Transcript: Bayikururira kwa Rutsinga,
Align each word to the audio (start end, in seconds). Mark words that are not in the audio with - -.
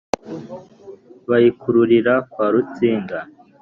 Bayikururira 1.29 2.13
kwa 2.31 2.47
Rutsinga, 2.53 3.19